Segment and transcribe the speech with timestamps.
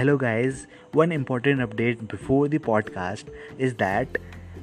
[0.00, 0.52] Hello, guys.
[0.96, 3.26] One important update before the podcast
[3.60, 4.18] is that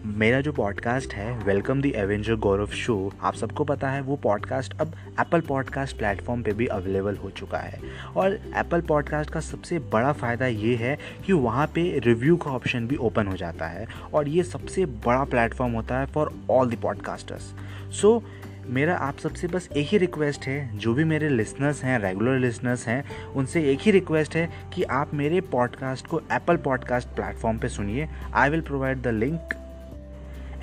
[0.05, 4.81] मेरा जो podcast है welcome the Avenger Gaurav show आप सबको पता है वो पॉडकास्ट
[4.81, 7.79] अब एप्पल पॉडकास्ट प्लेटफॉर्म पे भी अवेलेबल हो चुका है।
[8.17, 12.87] और एप्पल पॉडकास्ट का सबसे बड़ा फ़ायदा ये है कि वहाँ पे रिव्यू का ऑप्शन
[12.87, 16.75] भी ओपन हो जाता है। और ये सबसे बड़ा प्लेटफॉर्म होता है for all the
[16.75, 17.53] podcasters
[18.01, 18.23] so
[18.67, 22.87] मेरा आप सबसे बस एक ही रिक्वेस्ट है, जो भी मेरे लिसनर्स हैं रेगुलर लिसनर्स
[22.87, 27.69] हैं, उनसे एक ही रिक्वेस्ट है कि आप मेरे पॉडकास्ट को एप्पल पॉडकास्ट प्लेटफॉर्म पे
[27.69, 29.53] सुनिए। I will provide the link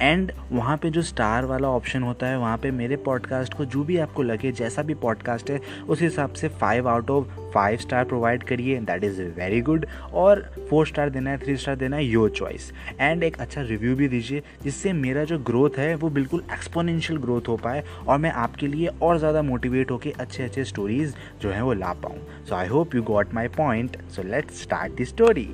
[0.01, 3.83] and वहाँ पे जो स्टार वाला ऑप्शन होता है, वहाँ पे मेरे पॉडकास्ट को जो
[3.85, 8.05] भी आपको लगे, जैसा भी पॉडकास्ट है, उस हिसाब से five out of five star
[8.05, 12.05] provide करिए। दैट इज़ वेरी गुड और फोर स्टार देना है थ्री स्टार देना है
[12.05, 16.45] योर चॉइस एंड एक अच्छा रिव्यू भी दीजिए, जिससे मेरा जो ग्रोथ है, वो बिल्कुल
[16.53, 21.15] एक्सपोनेंशियल ग्रोथ हो पाए और मैं आपके लिए और ज़्यादा मोटिवेट होकर अच्छे अच्छे स्टोरीज
[21.43, 25.01] जो हैं, वो ला पाऊँ। So I hope you got my point so let's start
[25.01, 25.49] the story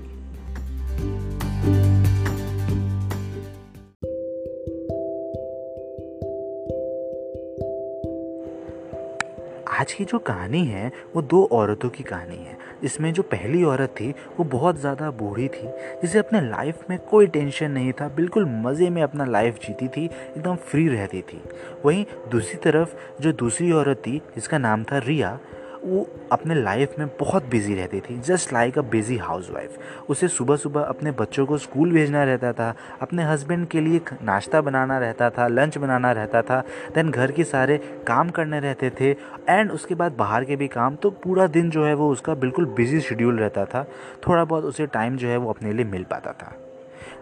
[9.81, 13.89] आज की जो कहानी है, वो दो औरतों की कहानी है। इसमें जो पहली औरत
[13.89, 15.69] थी, वो बहुत ज़्यादा बूढ़ी थी,
[16.03, 20.05] जिसे अपने लाइफ में कोई टेंशन नहीं था, बिल्कुल मज़े में अपना लाइफ जीती थी,
[20.05, 21.43] एकदम फ्री रहती थी।
[21.85, 22.89] वहीं दूसरी तरफ़,
[23.23, 25.39] जो दूसरी औरत थी, जिसका नाम था रिया
[25.87, 29.17] वो अपने लाइफ में बहुत बिज़ी रहती थी just like a busy
[29.51, 34.01] housewife उसे सुबह सुबह अपने बच्चों को स्कूल भेजना रहता था, अपने हस्बैंड के लिए
[34.23, 36.61] नाश्ता बनाना रहता था लंच बनाना रहता था
[36.95, 39.11] देन घर के सारे काम करने रहते थे
[39.49, 42.67] एंड उसके बाद बाहर के भी काम तो पूरा दिन जो है वो उसका बिल्कुल
[42.77, 43.87] बिज़ी शेड्यूल रहता था.
[44.29, 46.57] थोड़ा बहुत उसे टाइम जो है वो अपने लिए मिल पाता था.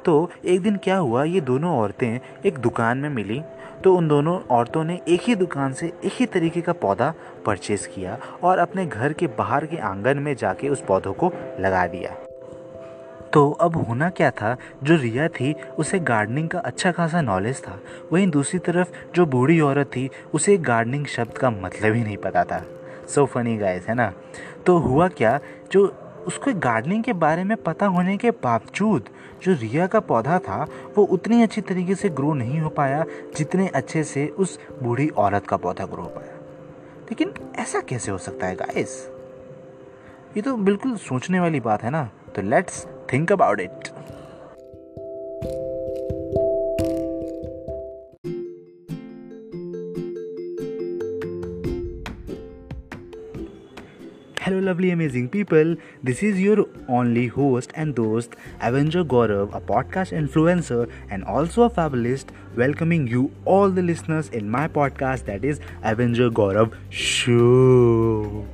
[0.05, 3.43] तो एक दिन क्या हुआ, ये दोनों औरतें एक दुकान में मिली।
[3.85, 7.15] तो उन दोनों औरतों ने एक ही दुकान से एक ही तरीके का पौधा
[7.47, 11.87] परचेज़ किया और अपने घर के बाहर के आँगन में जाके उस पौधों को लगा
[11.87, 12.11] दिया।
[13.33, 14.57] तो अब होना क्या था?
[14.83, 17.81] जो रिया थी, उसे गार्डनिंग का अच्छा खासा नॉलेज था।
[18.13, 22.45] वहीं दूसरी तरफ़ जो बूढ़ी औरत थी, उसे गार्डनिंग शब्द का मतलब ही नहीं पता
[22.45, 22.65] था।
[23.09, 24.13] सो फनी गाइस है ना?
[24.67, 25.41] तो हुआ क्या?
[25.73, 29.09] जो उसको गार्डनिंग के बारे में पता होने के बावजूद
[29.43, 33.05] जो रिया का पौधा था, वो उतनी अच्छी तरीके से ग्रो नहीं हो पाया
[33.37, 36.33] जितने अच्छे से उस बूढ़ी औरत का पौधा ग्रो हो पाया।
[37.05, 38.97] लेकिन ऐसा कैसे हो सकता है गाइस
[40.37, 43.89] ये तो बिल्कुल सोचने वाली बात है ना। तो let's think about it
[54.55, 55.75] Hello, lovely, amazing people.
[56.05, 61.71] This is your only host and host, Avenger Gaurav, a podcast influencer and also a
[61.71, 68.47] fabulist, welcoming you, all the listeners, in my podcast that is Avenger Gaurav Show.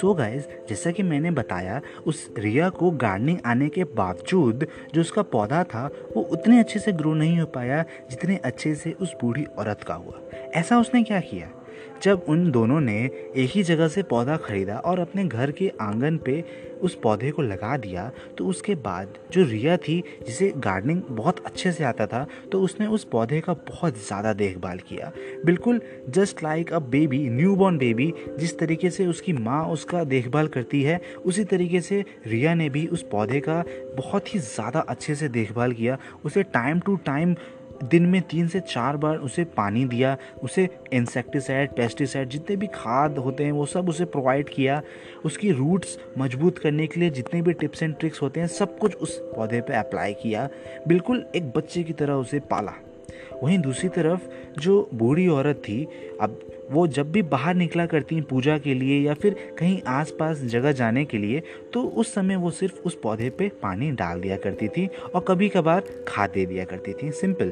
[0.00, 5.22] So guys जैसा कि मैंने बताया, उस रिया को gardening आने के बावजूद जो उसका
[5.22, 9.44] पौधा था, वो उतने अच्छे से ग्रो नहीं हो पाया जितने अच्छे से उस बूढ़ी
[9.58, 10.20] औरत का हुआ।
[10.54, 11.50] ऐसा उसने क्या किया?
[12.02, 16.16] जब उन दोनों ने एक ही जगह से पौधा खरीदा और अपने घर के आँगन
[16.18, 16.44] पे
[16.82, 21.72] उस पौधे को लगा दिया तो उसके बाद जो रिया थी, जिसे गार्डनिंग बहुत अच्छे
[21.72, 25.10] से आता था तो उसने उस पौधे का बहुत ज़्यादा देखभाल किया।
[25.44, 27.18] बिल्कुल just like a baby
[27.56, 32.54] newborn baby जिस तरीके से उसकी माँ उसका देखभाल करती है, उसी तरीके से रिया
[32.54, 33.62] ने भी उस पौधे का
[33.96, 37.34] बहुत ही ज़्यादा अच्छे से देखभाल किया। उसे टाइम टू टाइम
[37.84, 43.18] दिन में तीन से चार बार उसे पानी दिया, उसे इंसेक्टिसाइड पेस्टिसाइड जितने भी खाद
[43.18, 44.82] होते हैं, वो सब उसे प्रोवाइड किया।
[45.24, 48.94] उसकी रूट्स मज़बूत करने के लिए जितने भी टिप्स एंड ट्रिक्स होते हैं, सब कुछ
[48.94, 50.48] उस पौधे पे अप्लाई किया।
[50.88, 52.72] बिल्कुल एक बच्चे की तरह उसे पाला।
[53.42, 54.28] वहीं दूसरी तरफ़
[54.60, 55.86] जो बूढ़ी औरत थी,
[56.20, 60.72] अब वो जब भी बाहर निकला करती पूजा के लिए या फिर कहीं आसपास जगह
[60.72, 61.42] जाने के लिए
[61.72, 65.48] तो उस समय वो सिर्फ़ उस पौधे पे पानी डाल दिया करती थी और कभी
[65.48, 67.50] कभार खाद दे दिया करती थी। सिंपल।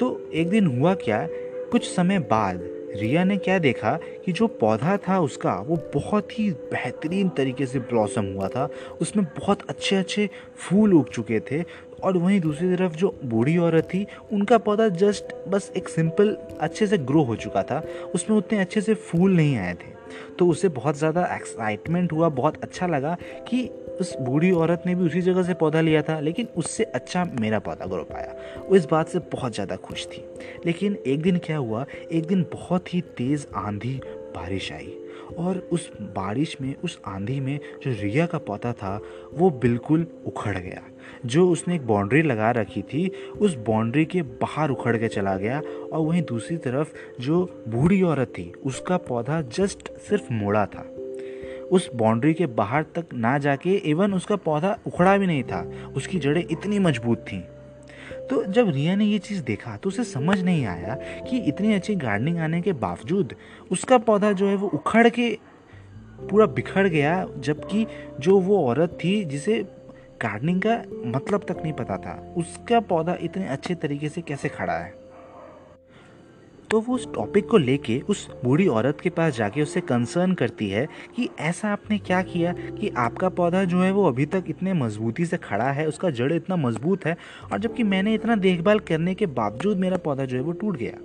[0.00, 1.26] तो एक दिन हुआ क्या,
[1.70, 2.60] कुछ समय बाद
[2.96, 7.78] रिया ने क्या देखा कि जो पौधा था उसका, वो बहुत ही बेहतरीन तरीके से
[7.78, 8.68] ब्लॉसम हुआ था।
[9.00, 11.62] उसमें बहुत अच्छे अच्छे फूल उग चुके थे।
[12.06, 16.86] और वहीं दूसरी तरफ़ जो बूढ़ी औरत थी, उनका पौधा जस्ट बस एक सिंपल अच्छे
[16.86, 17.82] से ग्रो हो चुका था।
[18.14, 19.94] उसमें उतने अच्छे से फूल नहीं आए थे।
[20.38, 23.16] तो उसे बहुत ज़्यादा एक्साइटमेंट हुआ, बहुत अच्छा लगा
[23.48, 23.68] कि
[24.00, 27.58] उस बूढ़ी औरत ने भी उसी जगह से पौधा लिया था, लेकिन उससे अच्छा मेरा
[27.58, 28.34] पौधा ग्रो पाया।
[28.68, 30.24] वो इस बात से बहुत ज़्यादा खुश थी।
[30.66, 34.00] लेकिन एक दिन क्या हुआ, एक दिन बहुत ही तेज़ आंधी
[34.36, 34.92] बारिश आई।
[35.38, 39.00] और उस बारिश में, उस आंधी में जो रिया का पौधा था,
[39.34, 40.82] वो बिल्कुल उखड़ गया।
[41.26, 45.62] जो उसने एक बाउंड्री लगा रखी थी, उस बाउंड्री के बाहर उखड़ के चला गया
[45.92, 50.92] और वहीं दूसरी तरफ़ जो बूढ़ी औरत थी, उसका पौधा जस्ट सिर्फ़ मोड़ा था।
[51.72, 56.18] उस बाउंड्री के बाहर तक ना जाके इवन उसका पौधा उखड़ा भी नहीं था, उसकी
[56.18, 57.42] जड़ें इतनी मज़बूत थीं।
[58.30, 60.94] तो जब रिया ने ये चीज़ देखा तो उसे समझ नहीं आया
[61.28, 63.34] कि इतनी अच्छी गार्डनिंग आने के बावजूद
[63.72, 65.28] उसका पौधा जो है वो उखड़ के,
[66.20, 67.86] पूरा बिखर गया, जबकि
[68.20, 69.62] जो वो औरत थी जिसे
[70.22, 74.78] गार्डनिंग का मतलब तक नहीं पता था, उसका पौधा इतने अच्छे तरीके से कैसे खड़ा
[74.78, 74.92] है?
[76.70, 80.68] तो वो उस टॉपिक को लेके उस बूढ़ी औरत के पास जाके उससे कंसर्न करती
[80.68, 80.86] है
[81.16, 85.26] कि ऐसा आपने क्या किया कि आपका पौधा जो है वो अभी तक इतने मजबूती
[85.26, 87.16] से खड़ा है, उसका जड़ इतना मज़बूत है
[87.52, 90.98] और जबकि मैंने इतना देखभाल करने के बावजूद मेरा पौधा जो है वो टूट गया।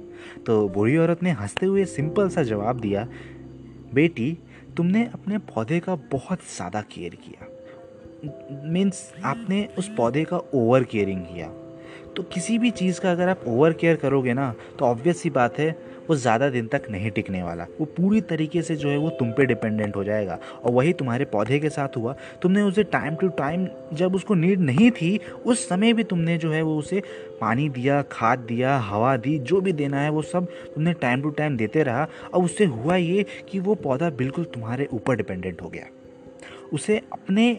[0.46, 3.08] तो बूढ़ी औरत ने हँसते हुए सिंपल सा जवाब दिया,
[3.94, 4.38] बेटी,
[4.78, 7.48] तुमने अपने पौधे का बहुत ज़्यादा केयर किया।
[8.72, 11.48] मीन्स आपने उस पौधे का ओवर केयरिंग किया।
[12.16, 15.60] तो किसी भी चीज़ का अगर आप ओवर केयर करोगे ना तो ऑब्वियस सी बात
[15.60, 15.70] है,
[16.10, 19.32] वो ज़्यादा दिन तक नहीं टिकने वाला। वो पूरी तरीके से जो है वो तुम
[19.32, 23.28] पे डिपेंडेंट हो जाएगा। और वही तुम्हारे पौधे के साथ हुआ। तुमने उसे टाइम टू
[23.38, 27.02] टाइम जब उसको नीड नहीं थी, उस समय भी तुमने जो है वो उसे
[27.42, 31.30] पानी दिया, खाद दिया, हवा दी, जो भी देना है वो सब तुमने टाइम टू
[31.32, 35.70] टाइम देते रहा। और उससे हुआ ये कि वो पौधा बिल्कुल तुम्हारे ऊपर डिपेंडेंट हो
[35.70, 35.86] गया।
[36.74, 37.52] उसे अपने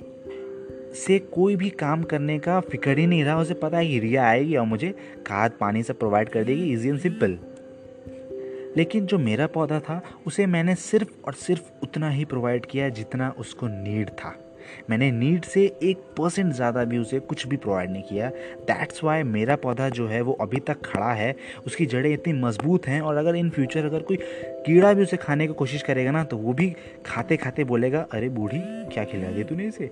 [0.95, 4.29] से कोई भी काम करने का फ़िक्र ही नहीं रहा। उसे पता है कि रिया
[4.29, 4.95] आएगी और मुझे
[5.27, 7.39] खाद पानी सब प्रोवाइड कर देगी इजी एंड सिंपल
[8.77, 13.35] लेकिन जो मेरा पौधा था, उसे मैंने सिर्फ़ और सिर्फ़ उतना ही प्रोवाइड किया जितना
[13.39, 14.52] उसको नीड था।
[14.91, 18.29] मैंने नीड से एक परसेंट ज़्यादा भी उसे कुछ भी प्रोवाइड नहीं किया।
[18.63, 21.35] दैट्स वाई मेरा पौधा जो है वो अभी तक खड़ा है।
[21.67, 24.17] उसकी जड़ें इतनी मज़बूत हैं और अगर इन फ्यूचर अगर कोई
[24.67, 26.71] कीड़ा भी उसे खाने की कोशिश करेगा ना तो वो भी
[27.07, 28.59] खाते खाते बोलेगा, अरे बूढ़ी,
[28.93, 29.91] क्या खिला दी तूने इसे?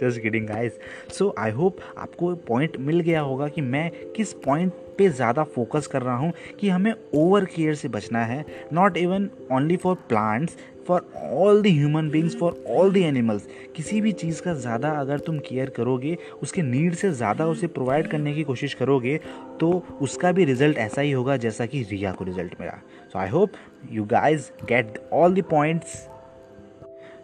[0.00, 0.78] Just kidding guys
[1.12, 5.86] so I hope आपको पॉइंट मिल गया होगा कि मैं किस पॉइंट पे ज़्यादा फोकस
[5.86, 10.56] कर रहा हूँ, कि हमें ओवर केयर से बचना है। Not even only for plants
[10.88, 13.46] for all the human beings for all the animals
[13.76, 18.10] किसी भी चीज़ का ज़्यादा अगर तुम केयर करोगे, उसके नीड से ज़्यादा उसे प्रोवाइड
[18.10, 19.18] करने की कोशिश करोगे
[19.60, 19.70] तो
[20.02, 22.80] उसका भी रिज़ल्ट ऐसा ही होगा जैसा कि रिया को रिज़ल्ट मिला।
[23.12, 23.52] So I hope
[23.92, 25.96] you guys get all the points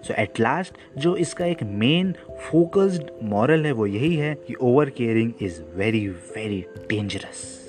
[0.06, 2.14] so at last जो इसका एक मेन
[2.50, 7.61] फोकस्ड मॉरल है, वो यही है कि over caring is very very dangerous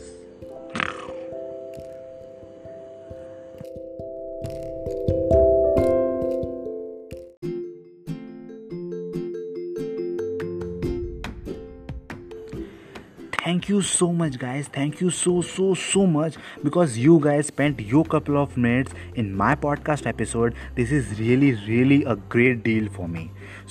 [13.73, 14.67] you so much guys.
[14.77, 19.35] Thank you so so so much because you guys spent your couple of minutes in
[19.43, 20.59] my podcast episode.
[20.81, 23.23] This is really really a great deal for me.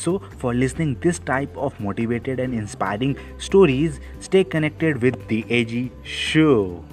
[0.06, 3.16] So for listening this type of motivated and inspiring
[3.50, 4.00] stories
[4.30, 6.84] stay connected with the ag show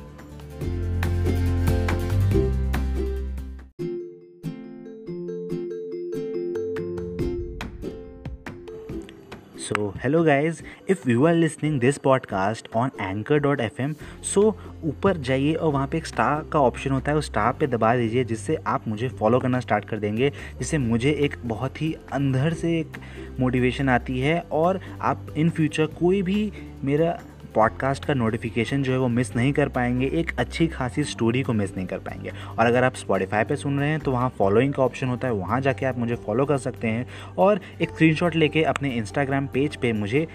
[9.69, 13.93] so hello guys if you are listening this podcast on Anchor dot F M
[14.23, 17.67] so ऊपर जाइए और वहाँ पे एक star का option होता है, उस स्टार पे
[17.67, 21.95] दबा दीजिए जिससे आप मुझे फॉलो करना स्टार्ट कर देंगे, जिससे मुझे एक बहुत ही
[22.11, 22.97] अंदर से एक
[23.39, 26.51] मोटिवेशन आती है और आप इन फ्यूचर कोई भी
[26.83, 27.19] मेरा
[27.55, 31.53] पॉडकास्ट का नोटिफिकेशन जो है वो मिस नहीं कर पाएँगे, एक अच्छी खासी स्टोरी को
[31.53, 34.73] मिस नहीं कर पाएँगे। और अगर आप स्पॉटिफाई पे सुन रहे हैं तो वहाँ फॉलोइंग
[34.73, 38.35] का ऑप्शन होता है, वहाँ जाके आप मुझे फॉलो कर सकते हैं। और एक स्क्रीनशॉट
[38.35, 40.27] लेके अपने इंस्टाग्राम पेज पे मुझे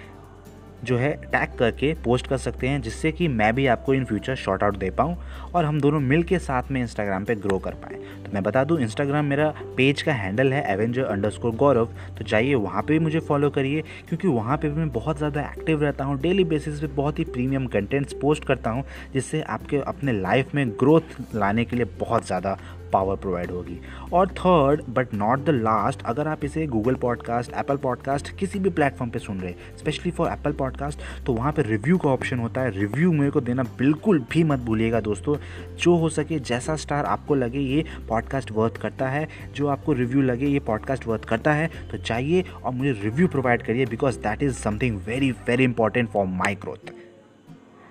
[0.84, 4.34] जो है टैग करके पोस्ट कर सकते हैं, जिससे कि मैं भी आपको इन फ्यूचर
[4.36, 5.16] शॉर्ट आउट दे पाऊँ
[5.54, 8.64] और हम दोनों मिल के साथ में इंस्टाग्राम पे ग्रो कर पाएँ। तो मैं बता
[8.64, 11.88] दूँ इंस्टाग्राम मेरा पेज का हैंडल है एवेंजर अंडर गौरव
[12.18, 15.40] तो जाइए वहाँ पर भी मुझे फॉलो करिए, क्योंकि वहाँ पर भी मैं बहुत ज़्यादा
[15.42, 19.76] एक्टिव रहता हूँ। डेली बेसिस पे बहुत ही प्रीमियम कंटेंट्स पोस्ट करता हूँ, जिससे आपके
[19.78, 22.58] अपने लाइफ में ग्रोथ लाने के लिए बहुत ज़्यादा
[22.94, 23.80] पावर प्रोवाइड होगी।
[24.12, 28.70] और third but not the last अगर आप इसे गूगल पॉडकास्ट एप्पल पॉडकास्ट किसी भी
[28.70, 32.38] प्लेटफॉर्म पे सुन रहे हैं स्पेशली फॉर एप्पल पॉडकास्ट तो वहाँ पे रिव्यू का ऑप्शन
[32.38, 35.36] होता है। रिव्यू मेरे को देना बिल्कुल भी मत भूलिएगा दोस्तों।
[35.76, 40.22] जो हो सके जैसा स्टार आपको लगे ये पॉडकास्ट वर्थ करता है। जो आपको रिव्यू
[40.22, 44.42] लगे ये पॉडकास्ट वर्थ करता है। तो चाहिए और मुझे रिव्यू प्रोवाइड करिए because that
[44.42, 46.92] is something very very important for my growth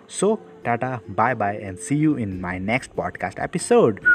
[0.09, 0.27] So,
[0.65, 4.12] Tata, bye bye, and see you in my next podcast episode.